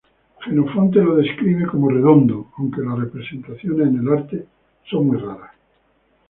[0.45, 4.47] Jenofonte lo describe como "redondo", aunque las representaciones en el arte
[4.89, 5.51] son muy raras.